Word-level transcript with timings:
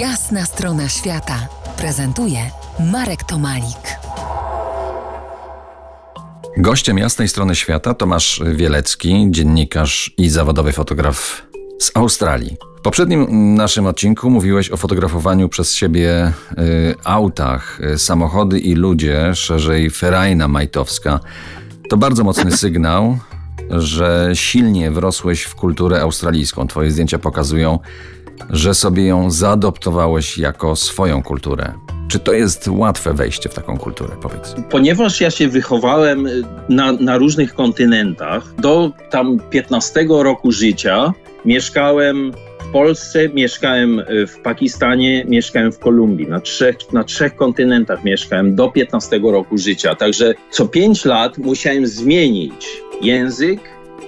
Jasna 0.00 0.44
strona 0.44 0.88
świata 0.88 1.48
prezentuje 1.78 2.38
Marek 2.92 3.24
Tomalik. 3.24 3.98
Gościem 6.56 6.98
jasnej 6.98 7.28
strony 7.28 7.54
świata 7.54 7.94
Tomasz 7.94 8.42
Wielecki, 8.54 9.26
dziennikarz 9.30 10.14
i 10.18 10.28
zawodowy 10.28 10.72
fotograf 10.72 11.42
z 11.80 11.90
Australii. 11.94 12.56
W 12.78 12.80
poprzednim 12.80 13.54
naszym 13.54 13.86
odcinku 13.86 14.30
mówiłeś 14.30 14.70
o 14.70 14.76
fotografowaniu 14.76 15.48
przez 15.48 15.74
siebie 15.74 16.32
y, 16.58 16.94
autach, 17.04 17.80
y, 17.80 17.98
samochody 17.98 18.58
i 18.58 18.74
ludzie, 18.74 19.34
szerzej 19.34 19.90
ferajna 19.90 20.48
majtowska. 20.48 21.20
To 21.90 21.96
bardzo 21.96 22.24
mocny 22.24 22.56
sygnał, 22.56 23.18
że 23.70 24.30
silnie 24.34 24.90
wrosłeś 24.90 25.42
w 25.42 25.54
kulturę 25.54 26.00
australijską. 26.00 26.66
Twoje 26.66 26.90
zdjęcia 26.90 27.18
pokazują, 27.18 27.78
że 28.50 28.74
sobie 28.74 29.06
ją 29.06 29.30
zaadoptowałeś 29.30 30.38
jako 30.38 30.76
swoją 30.76 31.22
kulturę. 31.22 31.72
Czy 32.08 32.18
to 32.18 32.32
jest 32.32 32.68
łatwe 32.68 33.14
wejście 33.14 33.48
w 33.48 33.54
taką 33.54 33.78
kulturę, 33.78 34.16
powiedz? 34.22 34.54
Ponieważ 34.70 35.20
ja 35.20 35.30
się 35.30 35.48
wychowałem 35.48 36.28
na, 36.68 36.92
na 36.92 37.18
różnych 37.18 37.54
kontynentach, 37.54 38.54
do 38.58 38.92
tam 39.10 39.38
15 39.50 40.06
roku 40.08 40.52
życia 40.52 41.12
mieszkałem 41.44 42.32
w 42.60 42.72
Polsce, 42.72 43.28
mieszkałem 43.28 44.02
w 44.28 44.38
Pakistanie, 44.42 45.24
mieszkałem 45.28 45.72
w 45.72 45.78
Kolumbii. 45.78 46.26
Na 46.26 46.40
trzech, 46.40 46.76
na 46.92 47.04
trzech 47.04 47.36
kontynentach 47.36 48.04
mieszkałem 48.04 48.54
do 48.54 48.68
15 48.68 49.18
roku 49.18 49.58
życia. 49.58 49.94
Także 49.94 50.34
co 50.50 50.68
5 50.68 51.04
lat 51.04 51.38
musiałem 51.38 51.86
zmienić 51.86 52.66
język, 53.02 53.60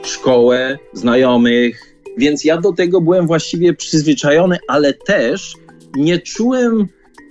szkołę, 0.02 0.78
znajomych, 0.92 1.87
więc 2.18 2.44
ja 2.44 2.56
do 2.56 2.72
tego 2.72 3.00
byłem 3.00 3.26
właściwie 3.26 3.74
przyzwyczajony, 3.74 4.58
ale 4.68 4.94
też 4.94 5.54
nie 5.96 6.18
czułem 6.18 6.88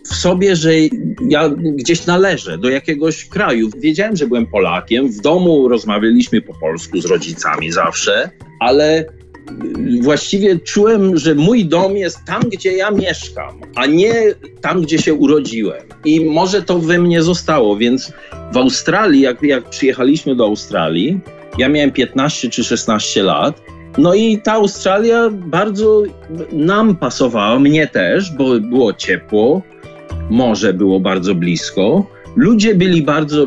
w 0.10 0.16
sobie, 0.16 0.56
że 0.56 0.72
ja 1.30 1.50
gdzieś 1.50 2.06
należę 2.06 2.58
do 2.58 2.70
jakiegoś 2.70 3.26
kraju. 3.26 3.70
Wiedziałem, 3.78 4.16
że 4.16 4.28
byłem 4.28 4.48
Polakiem. 4.48 5.12
W 5.12 5.22
domu 5.22 5.68
rozmawialiśmy 5.68 6.42
po 6.42 6.54
polsku 6.54 7.02
z 7.02 7.06
rodzicami 7.06 7.72
zawsze, 7.72 8.30
ale 8.60 9.06
właściwie 10.02 10.60
czułem, 10.60 11.18
że 11.18 11.36
mój 11.36 11.66
dom 11.66 11.98
jest 11.98 12.18
tam, 12.26 12.42
gdzie 12.42 12.72
ja 12.78 12.92
mieszkam, 12.92 13.62
a 13.76 13.86
nie 13.86 14.14
tam, 14.62 14.82
gdzie 14.82 14.98
się 14.98 15.14
urodziłem. 15.14 15.82
I 16.06 16.26
może 16.26 16.62
to 16.62 16.80
we 16.80 17.00
mnie 17.00 17.24
zostało, 17.24 17.78
więc 17.78 18.12
w 18.54 18.58
Australii, 18.58 19.22
jak, 19.22 19.44
jak 19.44 19.70
przyjechaliśmy 19.70 20.36
do 20.36 20.46
Australii, 20.46 21.20
ja 21.58 21.70
miałem 21.70 21.92
15 21.92 22.50
czy 22.50 22.64
16 22.64 23.24
lat. 23.24 23.62
No 23.98 24.14
i 24.14 24.38
ta 24.38 24.54
Australia 24.54 25.30
bardzo 25.32 26.04
nam 26.52 26.96
pasowała, 26.96 27.60
mnie 27.60 27.88
też, 27.88 28.32
bo 28.32 28.60
było 28.60 28.94
ciepło, 28.94 29.62
morze 30.30 30.74
było 30.74 31.00
bardzo 31.00 31.36
blisko. 31.36 32.06
Ludzie 32.38 32.76
byli 32.76 33.02
bardzo 33.02 33.44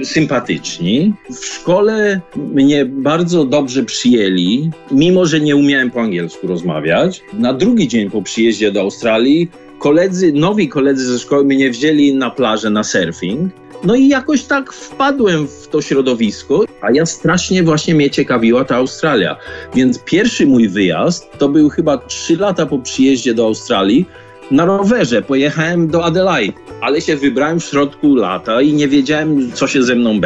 e, 0.00 0.04
sympatyczni. 0.04 1.14
W 1.30 1.44
szkole 1.44 2.20
mnie 2.36 2.84
bardzo 2.84 3.44
dobrze 3.44 3.82
przyjęli, 3.82 4.70
mimo 4.90 5.26
że 5.26 5.40
nie 5.40 5.56
umiałem 5.56 5.90
po 5.90 6.00
angielsku 6.00 6.46
rozmawiać. 6.46 7.22
Na 7.32 7.52
drugi 7.52 7.88
dzień 7.88 8.10
po 8.10 8.22
przyjeździe 8.22 8.72
do 8.72 8.80
Australii 8.80 9.50
koledzy, 9.78 10.32
nowi 10.32 10.68
koledzy 10.68 11.12
ze 11.12 11.18
szkoły 11.18 11.44
mnie 11.44 11.70
wzięli 11.70 12.14
na 12.14 12.30
plażę 12.30 12.70
na 12.70 12.84
surfing. 12.84 13.52
No 13.84 13.94
i 13.94 14.08
jakoś 14.08 14.44
tak 14.44 14.72
wpadłem 14.72 15.46
w 15.46 15.68
to 15.68 15.82
środowisko, 15.82 16.64
a 16.80 16.90
ja 16.92 17.06
strasznie 17.06 17.62
właśnie 17.62 17.94
mnie 17.94 18.10
ciekawiła 18.10 18.64
ta 18.64 18.76
Australia. 18.76 19.36
Więc 19.74 19.98
pierwszy 20.04 20.46
mój 20.46 20.68
wyjazd 20.68 21.38
to 21.38 21.48
był 21.48 21.68
chyba 21.68 21.98
trzy 21.98 22.36
lata 22.36 22.66
po 22.66 22.78
przyjeździe 22.78 23.34
do 23.34 23.44
Australii. 23.44 24.06
Na 24.50 24.64
rowerze 24.64 25.22
pojechałem 25.22 25.88
do 25.88 26.04
Adelaide, 26.04 26.58
ale 26.80 27.00
się 27.00 27.16
wybrałem 27.16 27.60
w 27.60 27.64
środku 27.64 28.14
lata 28.14 28.62
i 28.62 28.72
nie 28.72 28.88
wiedziałem, 28.88 29.52
co 29.52 29.66
się 29.66 29.82
ze 29.82 29.94
mną 29.94 30.20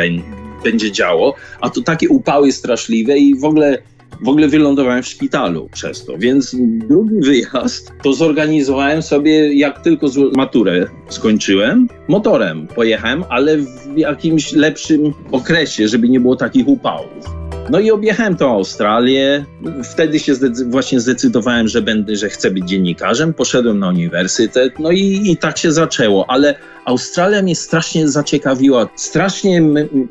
będzie 0.65 0.93
działo. 0.93 1.35
A 1.61 1.71
to 1.71 1.81
takie 1.83 2.09
upały 2.09 2.53
straszliwe 2.53 3.19
i 3.19 3.35
w 3.35 3.45
ogóle 3.45 3.79
w 4.23 4.29
ogóle 4.29 4.49
wylądowałem 4.49 5.03
w 5.03 5.07
szpitalu 5.07 5.69
przez 5.73 6.05
to, 6.05 6.19
więc 6.19 6.57
drugi 6.89 7.21
wyjazd 7.21 7.93
to 8.03 8.13
zorganizowałem 8.13 9.03
sobie, 9.03 9.55
jak 9.55 9.83
tylko 9.83 10.07
maturę 10.37 10.87
skończyłem, 11.09 11.89
motorem 12.09 12.67
pojechałem, 12.67 13.25
ale 13.29 13.59
w 13.59 13.97
jakimś 13.97 14.53
lepszym 14.53 15.13
okresie, 15.33 15.89
żeby 15.89 16.09
nie 16.09 16.21
było 16.21 16.37
takich 16.37 16.69
upałów. 16.69 17.40
No 17.71 17.81
i 17.81 17.91
objechałem 17.91 18.37
tą 18.37 18.55
Australię. 18.55 19.45
Wtedy 19.93 20.19
się 20.19 20.35
zdecy 20.35 20.65
właśnie 20.65 21.01
zdecydowałem, 21.01 21.69
że 21.69 21.83
będę, 21.83 22.17
że 22.17 22.29
chcę 22.29 22.51
być 22.51 22.69
dziennikarzem. 22.69 23.35
Poszedłem 23.35 23.79
na 23.79 23.89
uniwersytet, 23.89 24.79
no 24.79 24.91
i, 24.91 25.23
i 25.25 25.37
tak 25.37 25.59
się 25.59 25.73
zaczęło. 25.73 26.31
Ale 26.31 26.55
Australia 26.85 27.43
mnie 27.43 27.57
strasznie 27.57 28.09
zaciekawiła. 28.09 28.89
Strasznie 28.97 29.63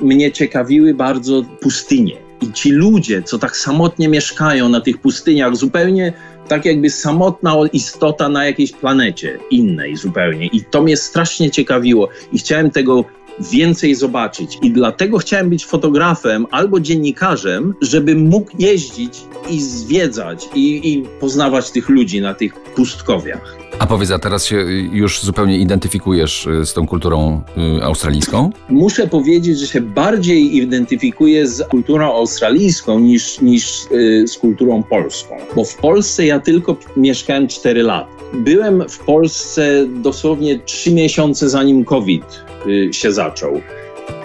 mnie 0.02 0.32
ciekawiły 0.32 0.94
bardzo 0.94 1.44
pustynie. 1.62 2.18
I 2.42 2.54
ci 2.54 2.72
ludzie, 2.72 3.24
co 3.24 3.40
tak 3.40 3.58
samotnie 3.58 4.10
mieszkają 4.10 4.70
na 4.70 4.82
tych 4.82 4.98
pustyniach, 4.98 5.56
zupełnie 5.56 6.14
tak 6.48 6.66
jakby 6.66 6.90
samotna 6.90 7.56
istota 7.74 8.30
na 8.30 8.46
jakiejś 8.46 8.72
planecie 8.72 9.40
innej 9.52 9.96
zupełnie. 9.96 10.48
I 10.48 10.64
to 10.64 10.82
mnie 10.82 10.98
strasznie 10.98 11.52
ciekawiło 11.52 12.10
i 12.34 12.40
chciałem 12.40 12.72
tego 12.72 13.06
więcej 13.52 13.96
zobaczyć. 13.96 14.58
I 14.62 14.72
dlatego 14.72 15.18
chciałem 15.18 15.50
być 15.50 15.66
fotografem 15.66 16.46
albo 16.52 16.80
dziennikarzem, 16.80 17.74
żeby 17.82 18.16
mógł 18.16 18.52
jeździć 18.60 19.22
i 19.50 19.62
zwiedzać 19.62 20.50
i, 20.56 20.94
i 20.94 21.04
poznawać 21.20 21.72
tych 21.72 21.90
ludzi 21.90 22.22
na 22.22 22.34
tych 22.34 22.54
pustkowiach. 22.54 23.69
A 23.80 23.88
powiedz, 23.88 24.12
a 24.12 24.20
teraz 24.20 24.46
się 24.46 24.56
już 24.92 25.22
zupełnie 25.22 25.58
identyfikujesz 25.58 26.46
y, 26.46 26.66
z 26.66 26.74
tą 26.74 26.88
kulturą 26.88 27.42
y, 27.80 27.84
australijską? 27.84 28.52
Muszę 28.70 29.08
powiedzieć, 29.08 29.60
że 29.60 29.68
się 29.68 29.82
bardziej 29.82 30.56
identyfikuję 30.58 31.48
z 31.48 31.68
kulturą 31.68 32.16
australijską 32.16 33.00
niż, 33.00 33.42
niż 33.42 33.86
y, 33.92 34.28
z 34.28 34.38
kulturą 34.38 34.84
polską. 34.84 35.36
Bo 35.56 35.66
w 35.66 35.76
Polsce 35.76 36.26
ja 36.26 36.40
tylko 36.40 36.78
mieszkałem 36.98 37.48
4 37.48 37.84
lata. 37.84 38.10
Byłem 38.34 38.90
w 38.90 39.00
Polsce 39.00 39.88
dosłownie 39.88 40.60
3 40.60 40.94
miesiące 40.94 41.50
zanim 41.50 41.86
COVID 41.86 42.44
się 42.92 43.12
zaczął. 43.12 43.62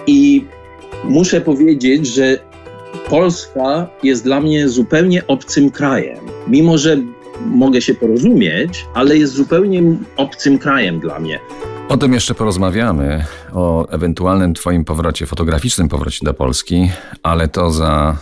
I 0.07 0.45
muszę 1.03 1.41
powiedzieć, 1.41 2.07
że 2.07 2.39
Polska 3.09 3.87
jest 4.03 4.23
dla 4.23 4.41
mnie 4.41 4.69
zupełnie 4.69 5.27
obcym 5.27 5.71
krajem. 5.71 6.19
Mimo, 6.47 6.77
że 6.77 6.97
mogę 7.45 7.81
się 7.81 7.93
porozumieć, 7.93 8.85
ale 8.93 9.17
jest 9.17 9.33
zupełnie 9.33 9.81
obcym 10.17 10.59
krajem 10.59 10.99
dla 10.99 11.19
mnie. 11.19 11.39
O 11.89 11.97
tym 11.97 12.13
jeszcze 12.13 12.35
porozmawiamy, 12.35 13.25
o 13.53 13.89
ewentualnym 13.89 14.53
Twoim 14.53 14.85
powrocie, 14.85 15.25
fotograficznym 15.25 15.89
powrocie 15.89 16.25
do 16.25 16.33
Polski, 16.33 16.91
ale 17.23 17.47
to 17.47 17.71
za 17.71 18.17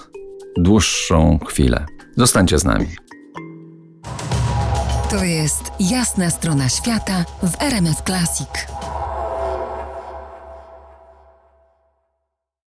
dłuższą 0.58 1.40
chwilę. 1.48 1.86
Zostańcie 2.16 2.60
z 2.60 2.66
nami. 2.66 2.88
To 5.10 5.24
jest 5.24 5.64
jasna 5.80 6.30
strona 6.30 6.70
świata 6.70 7.26
w 7.44 7.62
RMS 7.62 8.04
Classic. 8.06 8.48